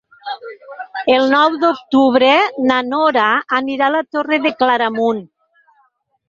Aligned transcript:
El 1.15 1.27
nou 1.33 1.57
d'octubre 1.63 2.29
na 2.71 2.79
Nora 2.87 3.27
anirà 3.59 3.91
a 3.91 3.95
la 3.97 4.03
Torre 4.17 4.41
de 4.49 4.55
Claramunt. 4.63 5.23